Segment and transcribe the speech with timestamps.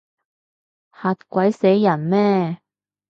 [0.99, 2.57] 嚇鬼死人咩？